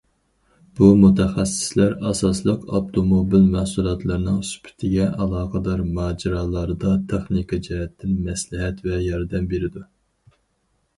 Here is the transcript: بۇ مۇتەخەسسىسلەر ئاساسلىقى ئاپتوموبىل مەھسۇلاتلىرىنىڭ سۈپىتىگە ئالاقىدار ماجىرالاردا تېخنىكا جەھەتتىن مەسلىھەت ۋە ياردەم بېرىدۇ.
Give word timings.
بۇ 0.77 0.87
مۇتەخەسسىسلەر 1.01 1.91
ئاساسلىقى 2.11 2.69
ئاپتوموبىل 2.77 3.45
مەھسۇلاتلىرىنىڭ 3.57 4.41
سۈپىتىگە 4.53 5.07
ئالاقىدار 5.27 5.87
ماجىرالاردا 6.01 6.97
تېخنىكا 7.13 7.63
جەھەتتىن 7.69 8.19
مەسلىھەت 8.31 8.85
ۋە 8.91 9.03
ياردەم 9.09 9.51
بېرىدۇ. 9.57 9.89